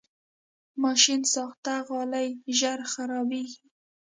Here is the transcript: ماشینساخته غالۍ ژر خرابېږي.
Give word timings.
ماشینساخته 0.83 1.73
غالۍ 1.87 2.29
ژر 2.59 2.79
خرابېږي. 2.91 3.63